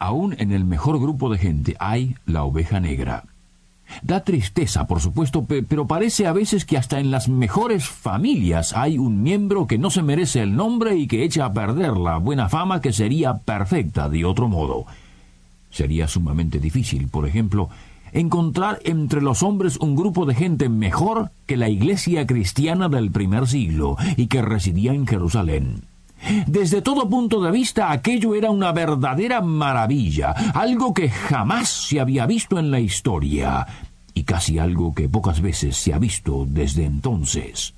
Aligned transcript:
aún 0.00 0.34
en 0.38 0.50
el 0.50 0.64
mejor 0.64 0.98
grupo 0.98 1.30
de 1.30 1.38
gente 1.38 1.76
hay 1.78 2.16
la 2.26 2.42
oveja 2.42 2.80
negra. 2.80 3.24
Da 4.02 4.24
tristeza, 4.24 4.86
por 4.86 5.00
supuesto, 5.00 5.44
pero 5.44 5.86
parece 5.86 6.26
a 6.26 6.32
veces 6.32 6.64
que 6.64 6.78
hasta 6.78 7.00
en 7.00 7.10
las 7.10 7.28
mejores 7.28 7.86
familias 7.86 8.72
hay 8.76 8.98
un 8.98 9.22
miembro 9.22 9.66
que 9.66 9.78
no 9.78 9.90
se 9.90 10.02
merece 10.02 10.42
el 10.42 10.56
nombre 10.56 10.96
y 10.96 11.06
que 11.06 11.24
echa 11.24 11.44
a 11.44 11.52
perder 11.52 11.96
la 11.96 12.18
buena 12.18 12.48
fama 12.48 12.80
que 12.80 12.92
sería 12.92 13.34
perfecta 13.38 14.08
de 14.08 14.24
otro 14.24 14.48
modo. 14.48 14.86
Sería 15.70 16.08
sumamente 16.08 16.58
difícil, 16.58 17.08
por 17.08 17.26
ejemplo, 17.26 17.68
encontrar 18.12 18.80
entre 18.84 19.20
los 19.20 19.42
hombres 19.42 19.76
un 19.76 19.96
grupo 19.96 20.24
de 20.24 20.34
gente 20.34 20.68
mejor 20.68 21.30
que 21.46 21.56
la 21.56 21.68
iglesia 21.68 22.26
cristiana 22.26 22.88
del 22.88 23.10
primer 23.10 23.46
siglo 23.46 23.96
y 24.16 24.28
que 24.28 24.42
residía 24.42 24.92
en 24.94 25.06
Jerusalén. 25.06 25.89
Desde 26.46 26.82
todo 26.82 27.08
punto 27.08 27.40
de 27.40 27.50
vista, 27.50 27.90
aquello 27.90 28.34
era 28.34 28.50
una 28.50 28.72
verdadera 28.72 29.40
maravilla, 29.40 30.30
algo 30.54 30.92
que 30.92 31.08
jamás 31.08 31.68
se 31.68 32.00
había 32.00 32.26
visto 32.26 32.58
en 32.58 32.70
la 32.70 32.80
historia, 32.80 33.66
y 34.14 34.24
casi 34.24 34.58
algo 34.58 34.94
que 34.94 35.08
pocas 35.08 35.40
veces 35.40 35.76
se 35.76 35.94
ha 35.94 35.98
visto 35.98 36.46
desde 36.46 36.84
entonces. 36.84 37.74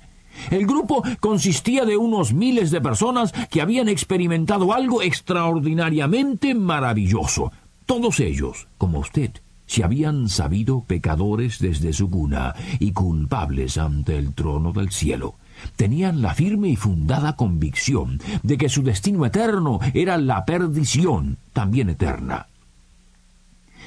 El 0.49 0.65
grupo 0.65 1.03
consistía 1.19 1.85
de 1.85 1.95
unos 1.95 2.33
miles 2.33 2.71
de 2.71 2.81
personas 2.81 3.31
que 3.49 3.61
habían 3.61 3.87
experimentado 3.87 4.73
algo 4.73 5.01
extraordinariamente 5.01 6.53
maravilloso. 6.55 7.51
Todos 7.85 8.19
ellos, 8.19 8.67
como 8.77 8.99
usted, 8.99 9.31
se 9.67 9.83
habían 9.83 10.29
sabido 10.29 10.81
pecadores 10.81 11.59
desde 11.59 11.93
su 11.93 12.09
cuna 12.09 12.55
y 12.79 12.91
culpables 12.91 13.77
ante 13.77 14.17
el 14.17 14.33
trono 14.33 14.73
del 14.73 14.91
cielo 14.91 15.35
tenían 15.75 16.21
la 16.21 16.33
firme 16.33 16.69
y 16.69 16.75
fundada 16.75 17.35
convicción 17.35 18.19
de 18.41 18.57
que 18.57 18.69
su 18.69 18.83
destino 18.83 19.25
eterno 19.25 19.79
era 19.93 20.17
la 20.17 20.45
perdición, 20.45 21.37
también 21.53 21.89
eterna. 21.89 22.47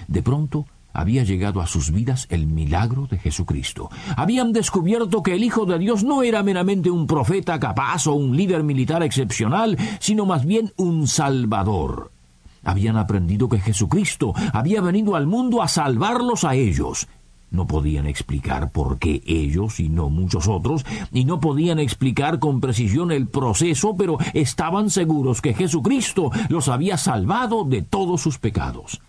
De 0.08 0.22
pronto, 0.22 0.66
había 0.96 1.24
llegado 1.24 1.60
a 1.60 1.66
sus 1.66 1.90
vidas 1.90 2.26
el 2.30 2.46
milagro 2.46 3.06
de 3.06 3.18
Jesucristo. 3.18 3.90
Habían 4.16 4.52
descubierto 4.52 5.22
que 5.22 5.34
el 5.34 5.44
Hijo 5.44 5.66
de 5.66 5.78
Dios 5.78 6.04
no 6.04 6.22
era 6.22 6.42
meramente 6.42 6.90
un 6.90 7.06
profeta 7.06 7.60
capaz 7.60 8.06
o 8.06 8.14
un 8.14 8.34
líder 8.34 8.62
militar 8.62 9.02
excepcional, 9.02 9.76
sino 10.00 10.24
más 10.24 10.46
bien 10.46 10.72
un 10.76 11.06
Salvador. 11.06 12.12
Habían 12.64 12.96
aprendido 12.96 13.48
que 13.48 13.60
Jesucristo 13.60 14.32
había 14.52 14.80
venido 14.80 15.14
al 15.16 15.26
mundo 15.26 15.62
a 15.62 15.68
salvarlos 15.68 16.44
a 16.44 16.54
ellos, 16.54 17.06
no 17.50 17.66
podían 17.66 18.06
explicar 18.06 18.70
por 18.70 18.98
qué 18.98 19.22
ellos 19.26 19.80
y 19.80 19.88
no 19.88 20.10
muchos 20.10 20.48
otros, 20.48 20.84
y 21.12 21.24
no 21.24 21.40
podían 21.40 21.78
explicar 21.78 22.38
con 22.38 22.60
precisión 22.60 23.12
el 23.12 23.26
proceso, 23.26 23.94
pero 23.96 24.18
estaban 24.34 24.90
seguros 24.90 25.40
que 25.40 25.54
Jesucristo 25.54 26.30
los 26.48 26.68
había 26.68 26.96
salvado 26.96 27.64
de 27.64 27.82
todos 27.82 28.20
sus 28.20 28.38
pecados. 28.38 29.00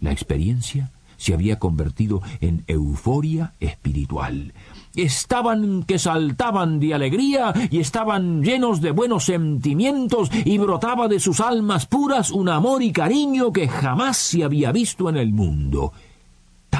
La 0.00 0.12
experiencia 0.12 0.90
se 1.20 1.34
había 1.34 1.58
convertido 1.58 2.22
en 2.40 2.64
euforia 2.66 3.52
espiritual. 3.60 4.54
Estaban 4.96 5.82
que 5.82 5.98
saltaban 5.98 6.80
de 6.80 6.94
alegría 6.94 7.52
y 7.70 7.78
estaban 7.78 8.42
llenos 8.42 8.80
de 8.80 8.90
buenos 8.90 9.26
sentimientos 9.26 10.30
y 10.32 10.56
brotaba 10.56 11.08
de 11.08 11.20
sus 11.20 11.40
almas 11.40 11.84
puras 11.84 12.30
un 12.30 12.48
amor 12.48 12.82
y 12.82 12.90
cariño 12.90 13.52
que 13.52 13.68
jamás 13.68 14.16
se 14.16 14.44
había 14.44 14.72
visto 14.72 15.10
en 15.10 15.18
el 15.18 15.30
mundo. 15.32 15.92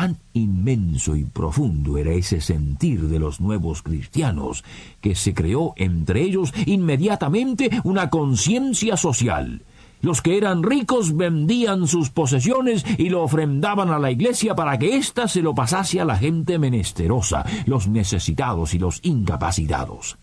Tan 0.01 0.17
inmenso 0.33 1.15
y 1.15 1.25
profundo 1.25 1.99
era 1.99 2.13
ese 2.13 2.41
sentir 2.41 3.03
de 3.09 3.19
los 3.19 3.39
nuevos 3.39 3.83
cristianos, 3.83 4.65
que 5.03 5.15
se 5.15 5.35
creó 5.35 5.75
entre 5.77 6.23
ellos 6.23 6.55
inmediatamente 6.65 7.69
una 7.85 8.09
conciencia 8.09 8.97
social. 8.97 9.61
Los 10.01 10.23
que 10.23 10.39
eran 10.39 10.63
ricos 10.63 11.15
vendían 11.15 11.87
sus 11.87 12.09
posesiones 12.09 12.83
y 12.97 13.11
lo 13.11 13.23
ofrendaban 13.23 13.91
a 13.91 13.99
la 13.99 14.11
iglesia 14.11 14.55
para 14.55 14.79
que 14.79 14.97
ésta 14.97 15.29
se 15.29 15.43
lo 15.43 15.55
pasase 15.55 16.01
a 16.01 16.07
la 16.07 16.17
gente 16.17 16.59
menesterosa, 16.59 17.45
los 17.67 17.87
necesitados 17.87 18.73
y 18.73 18.79
los 18.79 19.01
incapacitados. 19.03 20.17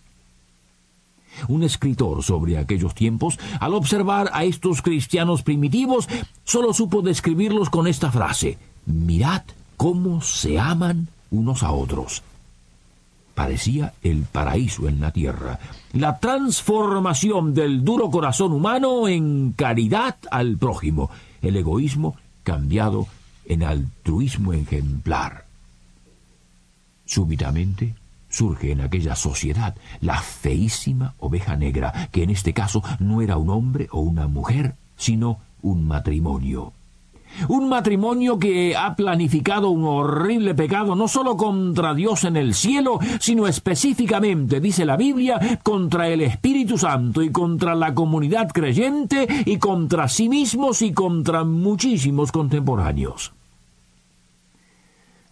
Un 1.49 1.61
escritor 1.61 2.23
sobre 2.23 2.57
aquellos 2.57 2.95
tiempos, 2.95 3.37
al 3.59 3.75
observar 3.75 4.31
a 4.33 4.43
estos 4.43 4.81
cristianos 4.81 5.43
primitivos, 5.43 6.09
solo 6.45 6.73
supo 6.73 7.03
describirlos 7.03 7.69
con 7.69 7.85
esta 7.85 8.11
frase 8.11 8.57
Mirad 8.87 9.43
cómo 9.77 10.21
se 10.21 10.59
aman 10.59 11.07
unos 11.31 11.63
a 11.63 11.71
otros. 11.71 12.23
Parecía 13.35 13.93
el 14.01 14.23
paraíso 14.23 14.87
en 14.87 14.99
la 14.99 15.11
tierra, 15.11 15.59
la 15.93 16.17
transformación 16.19 17.53
del 17.53 17.85
duro 17.85 18.09
corazón 18.09 18.51
humano 18.51 19.07
en 19.07 19.53
caridad 19.53 20.15
al 20.31 20.57
prójimo, 20.57 21.11
el 21.43 21.55
egoísmo 21.55 22.15
cambiado 22.43 23.07
en 23.45 23.61
altruismo 23.61 24.53
ejemplar. 24.53 25.45
Súbitamente 27.05 27.93
surge 28.29 28.71
en 28.71 28.81
aquella 28.81 29.15
sociedad 29.15 29.75
la 30.01 30.19
feísima 30.19 31.13
oveja 31.19 31.55
negra, 31.55 32.09
que 32.11 32.23
en 32.23 32.31
este 32.31 32.53
caso 32.53 32.83
no 32.99 33.21
era 33.21 33.37
un 33.37 33.49
hombre 33.49 33.87
o 33.91 33.99
una 33.99 34.27
mujer, 34.27 34.75
sino 34.97 35.39
un 35.61 35.87
matrimonio. 35.87 36.73
Un 37.47 37.69
matrimonio 37.69 38.39
que 38.39 38.75
ha 38.75 38.95
planificado 38.95 39.69
un 39.69 39.85
horrible 39.85 40.55
pecado 40.55 40.95
no 40.95 41.07
solo 41.07 41.37
contra 41.37 41.93
Dios 41.93 42.23
en 42.23 42.37
el 42.37 42.53
cielo, 42.53 42.99
sino 43.19 43.47
específicamente, 43.47 44.59
dice 44.59 44.85
la 44.85 44.97
Biblia, 44.97 45.59
contra 45.63 46.07
el 46.07 46.21
Espíritu 46.21 46.77
Santo 46.77 47.21
y 47.21 47.31
contra 47.31 47.75
la 47.75 47.93
comunidad 47.93 48.49
creyente 48.49 49.27
y 49.45 49.57
contra 49.57 50.07
sí 50.07 50.29
mismos 50.29 50.81
y 50.81 50.93
contra 50.93 51.43
muchísimos 51.43 52.31
contemporáneos. 52.31 53.33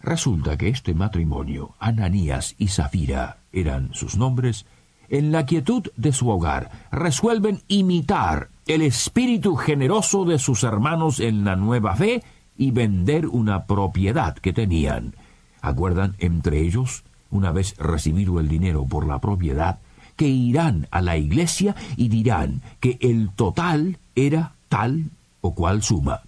Resulta 0.06 0.56
que 0.56 0.68
este 0.68 0.94
matrimonio, 0.94 1.74
Ananías 1.80 2.54
y 2.58 2.68
Zafira 2.68 3.38
eran 3.52 3.92
sus 3.92 4.16
nombres, 4.16 4.64
en 5.08 5.32
la 5.32 5.46
quietud 5.46 5.84
de 5.96 6.12
su 6.12 6.28
hogar, 6.28 6.70
resuelven 6.90 7.60
imitar 7.68 8.48
el 8.66 8.82
espíritu 8.82 9.56
generoso 9.56 10.24
de 10.24 10.38
sus 10.38 10.64
hermanos 10.64 11.20
en 11.20 11.44
la 11.44 11.56
nueva 11.56 11.94
fe 11.94 12.22
y 12.58 12.70
vender 12.70 13.26
una 13.26 13.64
propiedad 13.64 14.34
que 14.34 14.52
tenían. 14.52 15.14
Acuerdan 15.60 16.14
entre 16.18 16.60
ellos, 16.60 17.04
una 17.30 17.52
vez 17.52 17.76
recibido 17.78 18.40
el 18.40 18.48
dinero 18.48 18.84
por 18.86 19.06
la 19.06 19.20
propiedad, 19.20 19.78
que 20.16 20.28
irán 20.28 20.88
a 20.90 21.02
la 21.02 21.16
iglesia 21.16 21.76
y 21.96 22.08
dirán 22.08 22.62
que 22.80 22.98
el 23.00 23.30
total 23.30 23.98
era 24.14 24.54
tal 24.68 25.10
o 25.40 25.54
cual 25.54 25.82
suma. 25.82 26.22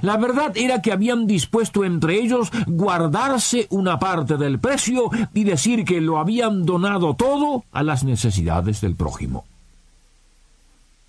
La 0.00 0.16
verdad 0.16 0.56
era 0.56 0.80
que 0.80 0.92
habían 0.92 1.26
dispuesto 1.26 1.84
entre 1.84 2.18
ellos 2.20 2.50
guardarse 2.66 3.66
una 3.70 3.98
parte 3.98 4.36
del 4.36 4.58
precio 4.58 5.10
y 5.34 5.44
decir 5.44 5.84
que 5.84 6.00
lo 6.00 6.18
habían 6.18 6.64
donado 6.64 7.14
todo 7.14 7.64
a 7.72 7.82
las 7.82 8.04
necesidades 8.04 8.80
del 8.80 8.96
prójimo. 8.96 9.44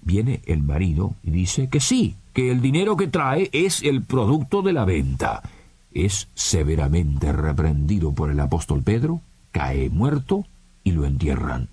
Viene 0.02 0.42
el 0.46 0.62
marido 0.62 1.16
y 1.24 1.32
dice 1.32 1.70
que 1.70 1.80
sí, 1.80 2.16
que 2.34 2.52
el 2.52 2.62
dinero 2.62 2.98
que 2.98 3.08
trae 3.08 3.50
es 3.54 3.82
el 3.84 4.04
producto 4.04 4.62
de 4.62 4.74
la 4.74 4.84
venta. 4.84 5.42
Es 5.94 6.28
severamente 6.34 7.32
reprendido 7.32 8.12
por 8.12 8.30
el 8.30 8.40
apóstol 8.40 8.84
Pedro, 8.84 9.22
cae 9.52 9.90
muerto 9.90 10.46
y 10.84 10.92
lo 10.92 11.06
entierran. 11.06 11.70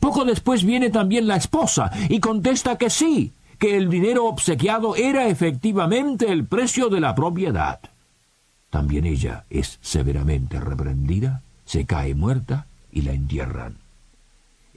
Poco 0.00 0.24
después 0.24 0.64
viene 0.64 0.90
también 0.90 1.26
la 1.26 1.36
esposa 1.36 1.90
y 2.08 2.20
contesta 2.20 2.78
que 2.78 2.88
sí, 2.88 3.32
que 3.58 3.76
el 3.76 3.88
dinero 3.90 4.26
obsequiado 4.26 4.96
era 4.96 5.28
efectivamente 5.28 6.30
el 6.30 6.46
precio 6.46 6.88
de 6.88 7.00
la 7.00 7.14
propiedad. 7.14 7.80
También 8.70 9.06
ella 9.06 9.44
es 9.50 9.78
severamente 9.82 10.58
reprendida, 10.60 11.42
se 11.64 11.86
cae 11.86 12.14
muerta 12.14 12.66
y 12.90 13.02
la 13.02 13.12
entierran. 13.12 13.76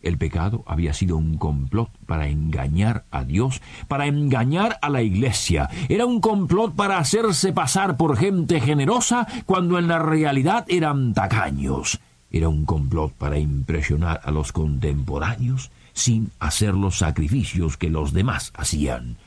El 0.04 0.18
pecado 0.18 0.64
había 0.68 0.94
sido 0.94 1.18
un 1.18 1.38
complot 1.38 1.90
para 2.06 2.28
engañar 2.28 3.06
a 3.12 3.24
Dios, 3.24 3.62
para 3.88 4.06
engañar 4.06 4.78
a 4.82 4.90
la 4.90 5.02
iglesia. 5.02 5.70
Era 5.90 6.06
un 6.06 6.22
complot 6.22 6.76
para 6.76 7.00
hacerse 7.00 7.52
pasar 7.52 7.98
por 7.98 8.18
gente 8.18 8.62
generosa 8.62 9.28
cuando 9.46 9.80
en 9.80 9.88
la 9.88 10.00
realidad 10.00 10.66
eran 10.68 11.14
tacaños. 11.14 12.00
Era 12.32 12.50
un 12.50 12.66
complot 12.66 13.14
para 13.14 13.40
impresionar 13.40 14.22
a 14.24 14.32
los 14.32 14.52
contemporáneos 14.52 15.72
sin 15.98 16.30
hacer 16.40 16.76
los 16.76 17.00
sacrificios 17.00 17.76
que 17.76 17.90
los 17.90 18.14
demás 18.14 18.54
hacían. 18.56 19.18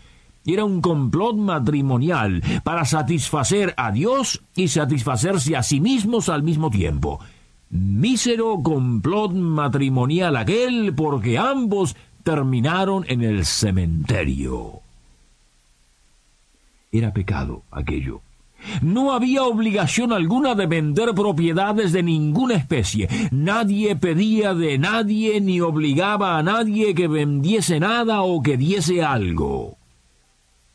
Era 0.47 0.65
un 0.65 0.81
complot 0.81 1.37
matrimonial 1.37 2.43
para 2.65 2.85
satisfacer 2.85 3.75
a 3.77 3.91
Dios 3.91 4.41
y 4.55 4.69
satisfacerse 4.69 5.57
a 5.57 5.63
sí 5.63 5.81
mismos 5.81 6.29
al 6.29 6.43
mismo 6.43 6.71
tiempo. 6.71 7.21
Mísero 7.71 8.61
complot 8.63 9.33
matrimonial 9.33 10.37
aquel 10.37 10.95
porque 10.95 11.39
ambos 11.39 11.97
terminaron 12.23 13.05
en 13.09 13.23
el 13.23 13.45
cementerio. 13.45 14.81
Era 16.93 17.13
pecado 17.13 17.63
aquello. 17.71 18.23
No 18.83 19.13
había 19.13 19.45
obligación 19.45 20.13
alguna 20.13 20.55
de 20.55 20.67
vender 20.67 21.15
propiedades 21.15 21.93
de 21.93 22.03
ninguna 22.03 22.55
especie. 22.55 23.09
Nadie 23.31 23.97
pedía 23.97 24.55
de 24.55 24.79
nadie 24.79 25.41
ni 25.41 25.61
obligaba 25.61 26.39
a 26.39 26.43
nadie 26.43 26.95
que 26.95 27.09
vendiese 27.09 27.81
nada 27.81 28.23
o 28.23 28.43
que 28.43 28.57
diese 28.57 29.03
algo. 29.03 29.77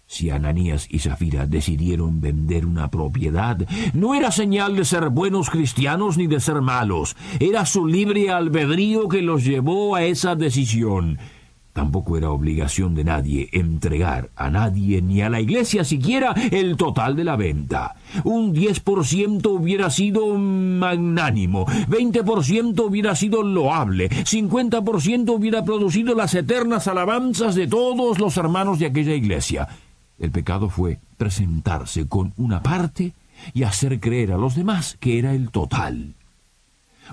Si 0.07 0.29
Ananías 0.29 0.87
y 0.89 0.99
Zafira 0.99 1.47
decidieron 1.47 2.21
vender 2.21 2.65
una 2.65 2.91
propiedad, 2.91 3.57
no 3.93 4.13
era 4.13 4.31
señal 4.31 4.75
de 4.75 4.85
ser 4.85 5.09
buenos 5.09 5.49
cristianos 5.49 6.17
ni 6.17 6.27
de 6.27 6.39
ser 6.39 6.61
malos, 6.61 7.15
era 7.39 7.65
su 7.65 7.87
libre 7.87 8.29
albedrío 8.29 9.07
que 9.07 9.23
los 9.23 9.43
llevó 9.43 9.95
a 9.95 10.03
esa 10.03 10.35
decisión. 10.35 11.17
Tampoco 11.75 12.15
era 12.15 12.29
obligación 12.29 12.95
de 12.95 13.03
nadie 13.03 13.49
entregar 13.51 14.29
a 14.37 14.49
nadie 14.49 15.01
ni 15.01 15.21
a 15.21 15.29
la 15.29 15.41
iglesia 15.41 15.83
siquiera 15.83 16.33
el 16.49 16.77
total 16.77 17.17
de 17.17 17.25
la 17.25 17.35
venta. 17.35 17.97
Un 18.23 18.55
10% 18.55 19.45
hubiera 19.47 19.89
sido 19.89 20.37
magnánimo, 20.37 21.65
20% 21.65 22.79
hubiera 22.79 23.13
sido 23.13 23.43
loable, 23.43 24.09
50% 24.09 25.29
hubiera 25.35 25.65
producido 25.65 26.15
las 26.15 26.33
eternas 26.33 26.87
alabanzas 26.87 27.55
de 27.55 27.67
todos 27.67 28.19
los 28.19 28.37
hermanos 28.37 28.79
de 28.79 28.85
aquella 28.85 29.13
iglesia. 29.13 29.67
El 30.17 30.31
pecado 30.31 30.69
fue 30.69 30.99
presentarse 31.17 32.07
con 32.07 32.31
una 32.37 32.63
parte 32.63 33.11
y 33.53 33.63
hacer 33.63 33.99
creer 33.99 34.31
a 34.31 34.37
los 34.37 34.55
demás 34.55 34.95
que 35.01 35.19
era 35.19 35.33
el 35.33 35.49
total. 35.49 36.13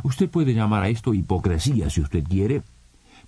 Usted 0.05 0.31
puede 0.31 0.55
llamar 0.55 0.85
a 0.85 0.88
esto 0.88 1.14
hipocresía 1.14 1.91
si 1.91 2.00
usted 2.00 2.23
quiere, 2.23 2.62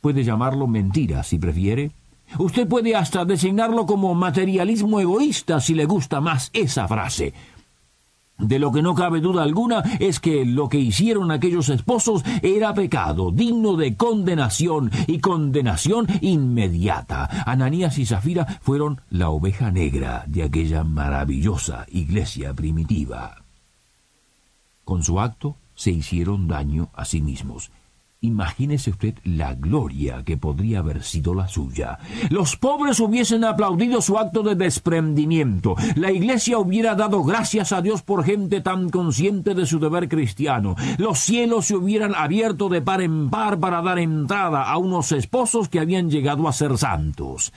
puede 0.04 0.22
llamarlo 0.22 0.66
mentira 0.66 1.22
si 1.22 1.38
prefiere. 1.38 1.90
Usted 2.38 2.68
puede 2.68 2.94
hasta 2.94 3.24
designarlo 3.24 3.86
como 3.86 4.14
materialismo 4.14 5.00
egoísta 5.00 5.62
si 5.62 5.72
le 5.72 5.86
gusta 5.86 6.20
más 6.20 6.50
esa 6.52 6.86
frase. 6.86 7.32
De 8.36 8.58
lo 8.58 8.70
que 8.70 8.82
no 8.82 8.94
cabe 8.94 9.22
duda 9.22 9.42
alguna 9.42 9.78
es 10.00 10.20
que 10.20 10.44
lo 10.44 10.68
que 10.68 10.78
hicieron 10.78 11.30
aquellos 11.30 11.70
esposos 11.70 12.22
era 12.42 12.74
pecado, 12.74 13.30
digno 13.30 13.76
de 13.76 13.96
condenación 13.96 14.90
y 15.06 15.20
condenación 15.20 16.06
inmediata. 16.20 17.44
Ananías 17.46 17.96
y 17.96 18.04
Zafira 18.04 18.44
fueron 18.60 19.00
la 19.08 19.30
oveja 19.30 19.70
negra 19.70 20.24
de 20.26 20.42
aquella 20.42 20.84
maravillosa 20.84 21.86
iglesia 21.90 22.52
primitiva. 22.52 23.42
Con 24.84 25.02
su 25.02 25.18
acto 25.18 25.56
se 25.74 25.92
hicieron 25.92 26.46
daño 26.46 26.90
a 26.92 27.06
sí 27.06 27.22
mismos 27.22 27.70
Imagínese 28.24 28.88
usted 28.88 29.16
la 29.24 29.52
gloria 29.54 30.22
que 30.24 30.38
podría 30.38 30.78
haber 30.78 31.02
sido 31.02 31.34
la 31.34 31.46
suya. 31.46 31.98
Los 32.30 32.56
pobres 32.56 32.98
hubiesen 33.00 33.44
aplaudido 33.44 34.00
su 34.00 34.16
acto 34.16 34.42
de 34.42 34.54
desprendimiento. 34.54 35.76
La 35.94 36.10
iglesia 36.10 36.56
hubiera 36.56 36.94
dado 36.94 37.22
gracias 37.22 37.72
a 37.72 37.82
Dios 37.82 38.00
por 38.00 38.24
gente 38.24 38.62
tan 38.62 38.88
consciente 38.88 39.54
de 39.54 39.66
su 39.66 39.78
deber 39.78 40.08
cristiano. 40.08 40.74
Los 40.96 41.18
cielos 41.18 41.66
se 41.66 41.76
hubieran 41.76 42.14
abierto 42.14 42.70
de 42.70 42.80
par 42.80 43.02
en 43.02 43.28
par 43.28 43.60
para 43.60 43.82
dar 43.82 43.98
entrada 43.98 44.70
a 44.70 44.78
unos 44.78 45.12
esposos 45.12 45.68
que 45.68 45.80
habían 45.80 46.08
llegado 46.08 46.48
a 46.48 46.54
ser 46.54 46.78
santos. 46.78 47.52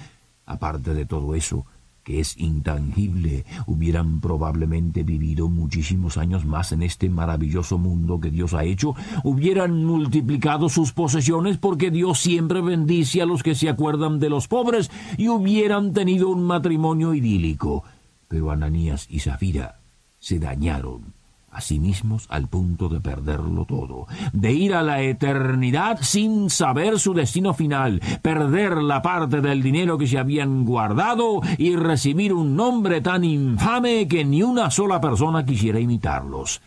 Aparte 0.45 0.93
de 0.93 1.05
todo 1.05 1.33
eso, 1.33 1.65
que 2.07 2.21
es 2.21 2.37
intangible, 2.37 3.43
hubieran 3.65 4.21
probablemente 4.21 5.03
vivido 5.03 5.49
muchísimos 5.49 6.15
años 6.15 6.45
más 6.45 6.71
en 6.71 6.81
este 6.81 7.09
maravilloso 7.09 7.77
mundo 7.77 8.21
que 8.21 8.31
Dios 8.31 8.53
ha 8.53 8.63
hecho, 8.63 8.95
hubieran 9.25 9.83
multiplicado 9.83 10.69
sus 10.69 10.93
posesiones 10.93 11.57
porque 11.57 11.91
Dios 11.91 12.19
siempre 12.19 12.61
bendice 12.61 13.21
a 13.21 13.25
los 13.25 13.43
que 13.43 13.55
se 13.55 13.67
acuerdan 13.67 14.19
de 14.19 14.29
los 14.29 14.47
pobres 14.47 14.89
y 15.17 15.27
hubieran 15.27 15.91
tenido 15.91 16.29
un 16.29 16.45
matrimonio 16.45 17.13
idílico. 17.13 17.83
Pero 18.29 18.51
Ananías 18.51 19.07
y 19.09 19.19
Zafira 19.19 19.81
se 20.17 20.39
dañaron 20.39 21.16
a 21.51 21.61
sí 21.61 21.79
mismos 21.79 22.27
al 22.29 22.47
punto 22.47 22.89
de 22.89 22.99
perderlo 22.99 23.65
todo, 23.65 24.07
de 24.31 24.53
ir 24.53 24.75
a 24.75 24.83
la 24.83 25.01
eternidad 25.01 25.99
sin 26.01 26.49
saber 26.49 26.99
su 26.99 27.13
destino 27.13 27.53
final, 27.53 28.01
perder 28.21 28.77
la 28.77 29.01
parte 29.01 29.41
del 29.41 29.63
dinero 29.63 29.97
que 29.97 30.07
se 30.07 30.19
habían 30.19 30.65
guardado 30.65 31.41
y 31.57 31.75
recibir 31.75 32.33
un 32.33 32.55
nombre 32.55 33.01
tan 33.01 33.23
infame 33.23 34.07
que 34.07 34.23
ni 34.23 34.43
una 34.43 34.69
sola 34.69 35.01
persona 35.01 35.45
quisiera 35.45 35.79
imitarlos. 35.79 36.61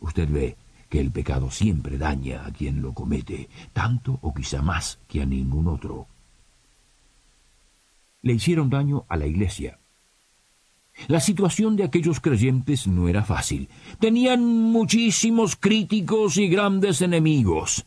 Usted 0.00 0.28
ve 0.30 0.56
que 0.88 1.00
el 1.00 1.10
pecado 1.10 1.50
siempre 1.50 1.98
daña 1.98 2.44
a 2.46 2.52
quien 2.52 2.82
lo 2.82 2.92
comete, 2.92 3.48
tanto 3.72 4.18
o 4.22 4.32
quizá 4.32 4.62
más 4.62 4.98
que 5.08 5.22
a 5.22 5.26
ningún 5.26 5.66
otro. 5.66 6.06
Le 8.22 8.34
hicieron 8.34 8.70
daño 8.70 9.04
a 9.08 9.16
la 9.16 9.26
iglesia, 9.26 9.79
la 11.08 11.20
situación 11.20 11.76
de 11.76 11.84
aquellos 11.84 12.20
creyentes 12.20 12.86
no 12.86 13.08
era 13.08 13.22
fácil. 13.22 13.68
Tenían 13.98 14.44
muchísimos 14.44 15.56
críticos 15.56 16.36
y 16.36 16.48
grandes 16.48 17.02
enemigos. 17.02 17.86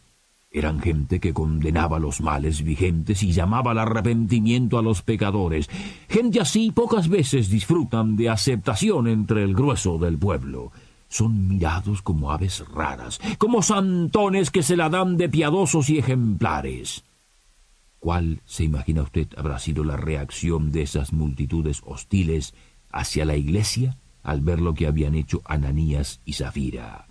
Eran 0.55 0.79
gente 0.79 1.19
que 1.19 1.33
condenaba 1.33 1.97
los 1.97 2.21
males 2.21 2.61
vigentes 2.63 3.23
y 3.23 3.31
llamaba 3.31 3.71
al 3.71 3.79
arrepentimiento 3.79 4.77
a 4.77 4.83
los 4.83 5.01
pecadores. 5.01 5.67
Gente 6.07 6.39
así 6.39 6.71
pocas 6.71 7.09
veces 7.09 7.49
disfrutan 7.49 8.15
de 8.15 8.29
aceptación 8.29 9.07
entre 9.07 9.43
el 9.43 9.55
grueso 9.55 9.97
del 9.97 10.19
pueblo. 10.19 10.71
Son 11.09 11.47
mirados 11.47 12.03
como 12.03 12.31
aves 12.31 12.63
raras, 12.71 13.19
como 13.39 13.63
santones 13.63 14.51
que 14.51 14.61
se 14.61 14.75
la 14.75 14.89
dan 14.89 15.17
de 15.17 15.27
piadosos 15.27 15.89
y 15.89 15.97
ejemplares. 15.97 17.03
¿Cuál, 17.97 18.41
se 18.45 18.63
imagina 18.63 19.01
usted, 19.01 19.29
habrá 19.37 19.57
sido 19.57 19.83
la 19.83 19.97
reacción 19.97 20.71
de 20.71 20.83
esas 20.83 21.13
multitudes 21.13 21.81
hostiles 21.83 22.53
hacia 22.93 23.25
la 23.25 23.35
iglesia 23.35 23.97
al 24.23 24.39
ver 24.39 24.61
lo 24.61 24.73
que 24.73 24.87
habían 24.87 25.15
hecho 25.15 25.41
Ananías 25.45 26.21
y 26.23 26.33
Zafira. 26.33 27.07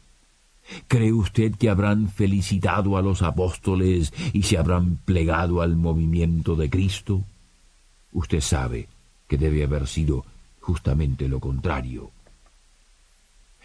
¿Cree 0.89 1.13
usted 1.13 1.55
que 1.57 1.69
habrán 1.69 2.09
felicitado 2.09 2.97
a 2.97 3.03
los 3.03 3.21
apóstoles 3.21 4.15
y 4.33 4.45
se 4.45 4.57
habrán 4.57 4.97
plegado 5.05 5.61
al 5.61 5.77
movimiento 5.77 6.57
de 6.57 6.71
Cristo? 6.71 7.23
Usted 8.13 8.41
sabe 8.41 8.89
que 9.29 9.37
debe 9.37 9.65
haber 9.65 9.87
sido 9.87 10.25
justamente 10.61 11.29
lo 11.29 11.41
contrario. 11.41 12.11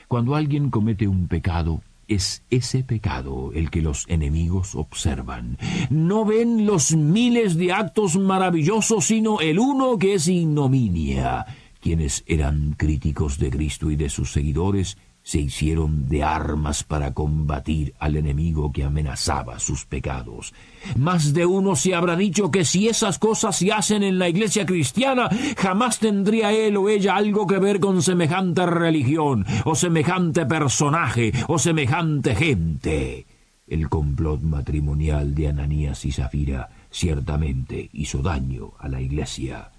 Cuando 0.07 0.36
alguien 0.36 0.69
comete 0.69 1.07
un 1.07 1.27
pecado, 1.27 1.81
es 2.07 2.41
ese 2.50 2.83
pecado 2.83 3.51
el 3.53 3.69
que 3.69 3.81
los 3.81 4.05
enemigos 4.07 4.75
observan. 4.75 5.57
No 5.89 6.25
ven 6.25 6.65
los 6.65 6.95
miles 6.95 7.57
de 7.57 7.74
actos 7.74 8.17
maravillosos, 8.17 9.05
sino 9.05 9.41
el 9.41 9.59
uno 9.59 9.97
que 9.97 10.15
es 10.15 10.27
ignominia 10.27 11.45
quienes 11.81 12.24
eran 12.27 12.74
críticos 12.77 13.38
de 13.39 13.50
Cristo 13.50 13.91
y 13.91 13.96
de 13.96 14.10
sus 14.10 14.31
seguidores, 14.31 14.98
se 15.27 15.41
hicieron 15.41 16.07
de 16.07 16.24
armas 16.24 16.86
para 16.86 17.13
combatir 17.13 17.93
al 18.00 18.15
enemigo 18.15 18.72
que 18.72 18.86
amenazaba 18.86 19.60
sus 19.60 19.84
pecados. 19.84 20.53
Más 20.96 21.34
de 21.34 21.46
uno 21.46 21.75
se 21.75 21.93
habrá 21.93 22.15
dicho 22.15 22.50
que 22.50 22.63
si 22.63 22.88
esas 22.88 23.19
cosas 23.19 23.57
se 23.57 23.74
hacen 23.74 24.03
en 24.03 24.19
la 24.19 24.29
iglesia 24.29 24.65
cristiana, 24.65 25.27
jamás 25.57 26.00
tendría 26.00 26.53
él 26.53 26.77
o 26.77 26.88
ella 26.88 27.17
algo 27.17 27.46
que 27.46 27.60
ver 27.60 27.81
con 27.81 28.01
semejante 28.01 28.65
religión, 28.67 29.46
o 29.65 29.75
semejante 29.75 30.46
personaje, 30.46 31.34
o 31.50 31.60
semejante 31.60 32.34
gente. 32.34 33.25
El 33.67 33.89
complot 33.89 34.41
matrimonial 34.43 35.36
de 35.36 35.50
Ananías 35.50 36.05
y 36.05 36.13
Zafira 36.13 36.69
ciertamente 36.89 37.89
hizo 37.91 38.22
daño 38.22 38.72
a 38.79 38.88
la 38.88 39.01
iglesia. 39.01 39.72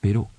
Pero 0.00 0.30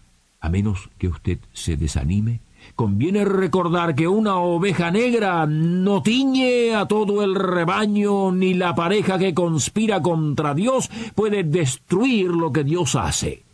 a 0.42 0.50
menos 0.50 0.90
que 0.98 1.08
usted 1.08 1.40
se 1.54 1.78
desanime, 1.78 2.42
conviene 2.76 3.26
recordar 3.26 3.96
que 3.96 4.08
una 4.08 4.38
oveja 4.38 4.92
negra 4.92 5.46
no 5.46 6.02
tiñe 6.02 6.76
a 6.76 6.88
todo 6.88 7.24
el 7.24 7.36
rebaño, 7.36 8.32
ni 8.32 8.54
la 8.54 8.76
pareja 8.76 9.18
que 9.18 9.34
conspira 9.34 10.02
contra 10.02 10.54
Dios 10.54 10.90
puede 11.16 11.44
destruir 11.44 12.30
lo 12.30 12.52
que 12.52 12.64
Dios 12.64 12.96
hace. 12.96 13.49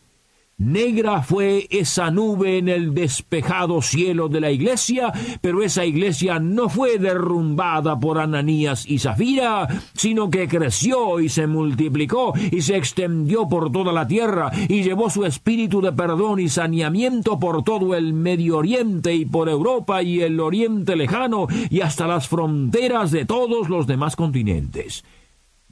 Negra 0.57 1.21
fue 1.21 1.67
esa 1.69 2.11
nube 2.11 2.57
en 2.57 2.69
el 2.69 2.93
despejado 2.93 3.81
cielo 3.81 4.29
de 4.29 4.39
la 4.39 4.51
iglesia, 4.51 5.11
pero 5.41 5.61
esa 5.61 5.83
iglesia 5.83 6.39
no 6.39 6.69
fue 6.69 6.97
derrumbada 6.97 7.99
por 7.99 8.19
Ananías 8.19 8.85
y 8.87 8.99
Zafira, 8.99 9.67
sino 9.93 10.29
que 10.29 10.47
creció 10.47 11.19
y 11.19 11.27
se 11.27 11.45
multiplicó 11.45 12.33
y 12.51 12.61
se 12.61 12.77
extendió 12.77 13.49
por 13.49 13.69
toda 13.69 13.91
la 13.91 14.07
tierra 14.07 14.49
y 14.69 14.81
llevó 14.81 15.09
su 15.09 15.25
espíritu 15.25 15.81
de 15.81 15.91
perdón 15.91 16.39
y 16.39 16.47
saneamiento 16.47 17.37
por 17.37 17.65
todo 17.65 17.93
el 17.93 18.13
Medio 18.13 18.59
Oriente 18.59 19.13
y 19.13 19.25
por 19.25 19.49
Europa 19.49 20.03
y 20.03 20.21
el 20.21 20.39
Oriente 20.39 20.95
lejano 20.95 21.47
y 21.69 21.81
hasta 21.81 22.07
las 22.07 22.29
fronteras 22.29 23.11
de 23.11 23.25
todos 23.25 23.67
los 23.67 23.87
demás 23.87 24.15
continentes. 24.15 25.03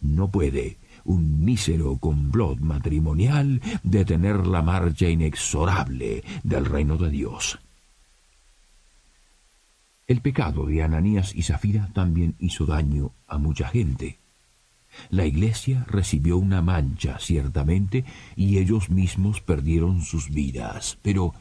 No 0.01 0.29
puede 0.29 0.77
un 1.05 1.43
mísero 1.43 1.97
complot 1.97 2.59
matrimonial 2.59 3.61
detener 3.83 4.47
la 4.47 4.61
marcha 4.61 5.07
inexorable 5.07 6.23
del 6.43 6.65
reino 6.65 6.97
de 6.97 7.09
Dios. 7.09 7.59
El 10.05 10.21
pecado 10.21 10.65
de 10.65 10.83
Ananías 10.83 11.33
y 11.33 11.43
Zafira 11.43 11.89
también 11.93 12.35
hizo 12.39 12.65
daño 12.65 13.11
a 13.27 13.37
mucha 13.37 13.69
gente. 13.69 14.19
La 15.09 15.25
iglesia 15.25 15.85
recibió 15.87 16.37
una 16.37 16.61
mancha, 16.61 17.17
ciertamente, 17.19 18.05
y 18.35 18.57
ellos 18.57 18.89
mismos 18.89 19.41
perdieron 19.41 20.01
sus 20.01 20.29
vidas. 20.29 20.97
Pero 21.01 21.33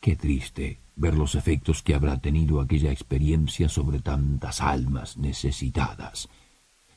qué 0.00 0.16
triste 0.16 0.78
ver 0.96 1.14
los 1.14 1.34
efectos 1.34 1.82
que 1.82 1.94
habrá 1.94 2.18
tenido 2.20 2.60
aquella 2.60 2.92
experiencia 2.92 3.68
sobre 3.68 4.00
tantas 4.00 4.60
almas 4.60 5.16
necesitadas. 5.16 6.28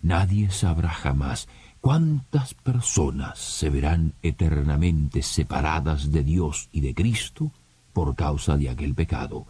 Nadie 0.02 0.52
sabrá 0.52 0.90
jamás 0.90 1.48
cuántas 1.82 2.54
personas 2.54 3.40
se 3.40 3.70
verán 3.70 4.14
eternamente 4.22 5.22
separadas 5.22 6.12
de 6.12 6.24
Dios 6.24 6.70
y 6.72 6.82
de 6.82 6.94
Cristo 6.94 7.52
por 7.94 8.16
causa 8.16 8.58
de 8.58 8.70
aquel 8.70 8.94
pecado. 8.94 9.46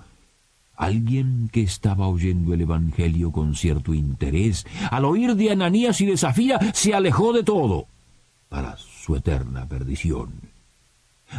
Alguien 0.76 1.50
que 1.52 1.64
estaba 1.64 2.08
oyendo 2.08 2.54
el 2.54 2.62
Evangelio 2.62 3.32
con 3.32 3.56
cierto 3.56 3.94
interés, 3.94 4.66
al 4.92 5.06
oír 5.06 5.36
de 5.36 5.52
Ananías 5.52 6.00
y 6.02 6.06
de 6.06 6.18
Safía, 6.18 6.60
se 6.74 6.94
alejó 6.94 7.34
de 7.34 7.44
todo 7.44 7.88
para 8.50 8.78
su 8.78 9.16
eterna 9.16 9.68
perdición. 9.68 10.34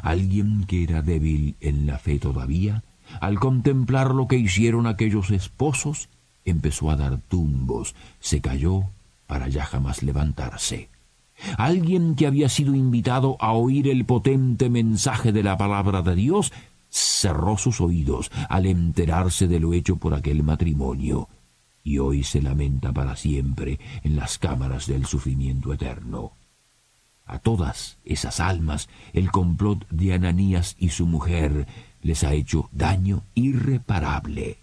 Alguien 0.03 0.65
que 0.67 0.83
era 0.83 1.03
débil 1.03 1.57
en 1.61 1.87
la 1.87 1.99
fe 1.99 2.19
todavía, 2.19 2.83
al 3.21 3.39
contemplar 3.39 4.15
lo 4.15 4.29
que 4.29 4.37
hicieron 4.37 4.87
aquellos 4.87 5.31
esposos, 5.31 6.09
empezó 6.45 6.91
a 6.91 6.97
dar 6.97 7.19
tumbos, 7.29 7.95
se 8.21 8.41
cayó 8.41 8.85
para 9.29 9.47
ya 9.49 9.65
jamás 9.65 10.03
levantarse. 10.03 10.89
Alguien 11.57 12.17
que 12.17 12.27
había 12.27 12.49
sido 12.49 12.75
invitado 12.75 13.37
a 13.39 13.53
oír 13.53 13.87
el 13.87 14.05
potente 14.05 14.69
mensaje 14.71 15.31
de 15.31 15.45
la 15.45 15.57
palabra 15.57 16.03
de 16.03 16.17
Dios, 16.17 16.53
cerró 16.91 17.57
sus 17.57 17.81
oídos 17.81 18.33
al 18.49 18.67
enterarse 18.67 19.47
de 19.47 19.61
lo 19.61 19.73
hecho 19.73 19.97
por 19.97 20.15
aquel 20.15 20.43
matrimonio, 20.43 21.29
y 21.85 21.99
hoy 21.99 22.25
se 22.25 22.43
lamenta 22.43 22.93
para 22.93 23.15
siempre 23.15 23.79
en 24.03 24.17
las 24.17 24.39
cámaras 24.39 24.87
del 24.87 25.07
sufrimiento 25.07 25.73
eterno. 25.73 26.33
A 27.27 27.39
todas 27.39 27.99
esas 28.05 28.41
almas 28.41 28.89
el 29.13 29.31
complot 29.31 29.87
de 29.91 30.15
Ananías 30.15 30.75
y 30.79 30.89
su 30.89 31.07
mujer 31.07 31.67
les 32.03 32.25
ha 32.25 32.33
hecho 32.33 32.69
daño 32.73 33.23
irreparable. 33.35 34.59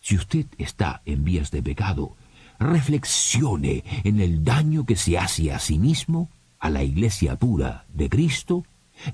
Si 0.00 0.16
usted 0.16 0.46
está 0.56 1.02
en 1.04 1.24
vías 1.24 1.50
de 1.50 1.62
pecado, 1.62 2.16
reflexione 2.58 3.84
en 4.04 4.20
el 4.20 4.44
daño 4.44 4.84
que 4.84 4.96
se 4.96 5.18
hace 5.18 5.52
a 5.52 5.58
sí 5.58 5.78
mismo, 5.78 6.30
a 6.58 6.70
la 6.70 6.82
iglesia 6.82 7.36
pura 7.36 7.86
de 7.92 8.08
Cristo 8.08 8.64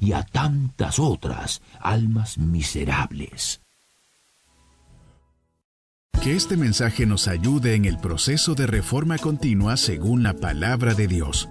y 0.01 0.13
a 0.13 0.23
tantas 0.23 0.99
otras 0.99 1.63
almas 1.81 2.39
miserables. 2.39 3.61
Que 6.23 6.37
este 6.37 6.57
mensaje 6.57 7.05
nos 7.05 7.29
ayude 7.29 7.75
en 7.75 7.85
el 7.85 7.99
proceso 7.99 8.55
de 8.55 8.67
reforma 8.67 9.19
continua 9.19 9.77
según 9.77 10.23
la 10.23 10.33
palabra 10.33 10.95
de 10.95 11.07
Dios. 11.07 11.51